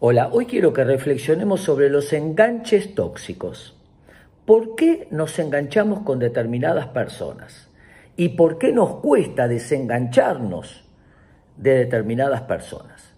[0.00, 3.76] Hola, hoy quiero que reflexionemos sobre los enganches tóxicos.
[4.46, 7.68] ¿Por qué nos enganchamos con determinadas personas?
[8.16, 10.84] ¿Y por qué nos cuesta desengancharnos
[11.56, 13.12] de determinadas personas?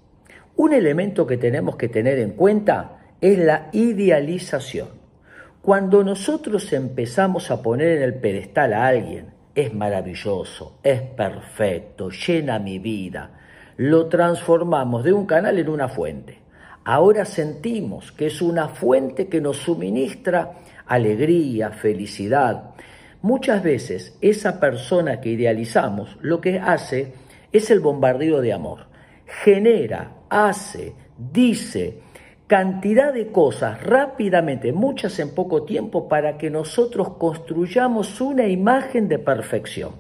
[0.57, 4.89] Un elemento que tenemos que tener en cuenta es la idealización.
[5.61, 12.59] Cuando nosotros empezamos a poner en el pedestal a alguien, es maravilloso, es perfecto, llena
[12.59, 13.39] mi vida,
[13.77, 16.40] lo transformamos de un canal en una fuente
[16.91, 20.55] ahora sentimos que es una fuente que nos suministra
[20.87, 22.71] alegría, felicidad.
[23.23, 27.13] Muchas veces esa persona que idealizamos lo que hace
[27.53, 28.87] es el bombardeo de amor.
[29.25, 32.01] Genera, hace, dice
[32.49, 39.21] cantidad de cosas rápidamente, muchas en poco tiempo, para que nosotros construyamos una imagen de
[39.21, 39.93] perfección.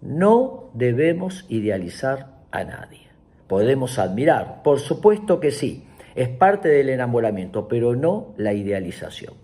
[0.00, 3.08] No debemos idealizar a nadie.
[3.48, 5.82] Podemos admirar, por supuesto que sí,
[6.14, 9.34] es parte del enamoramiento, pero no la idealización.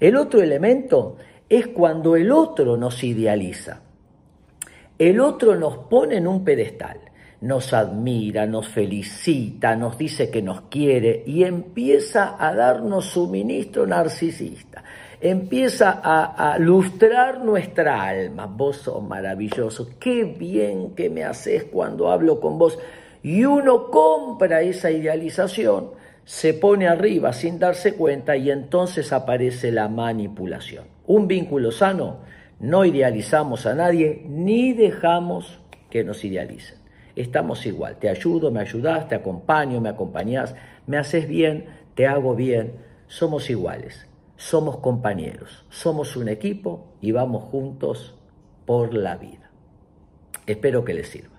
[0.00, 1.16] El otro elemento
[1.48, 3.80] es cuando el otro nos idealiza.
[4.98, 6.98] El otro nos pone en un pedestal,
[7.40, 14.82] nos admira, nos felicita, nos dice que nos quiere y empieza a darnos suministro narcisista.
[15.20, 18.46] Empieza a, a lustrar nuestra alma.
[18.46, 19.88] Vos sos maravilloso.
[19.98, 22.78] Qué bien que me haces cuando hablo con vos
[23.28, 25.90] y uno compra esa idealización,
[26.24, 30.86] se pone arriba sin darse cuenta y entonces aparece la manipulación.
[31.06, 32.20] Un vínculo sano,
[32.58, 36.78] no idealizamos a nadie ni dejamos que nos idealicen.
[37.16, 40.54] Estamos igual, te ayudo, me ayudas, te acompaño, me acompañás,
[40.86, 42.76] me haces bien, te hago bien,
[43.08, 48.14] somos iguales, somos compañeros, somos un equipo y vamos juntos
[48.64, 49.50] por la vida.
[50.46, 51.37] Espero que les sirva.